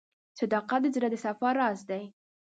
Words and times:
•صداقت 0.39 0.79
د 0.83 0.87
زړه 0.95 1.07
د 1.11 1.15
صفا 1.23 1.49
راز 1.59 1.79
دی. 1.89 2.03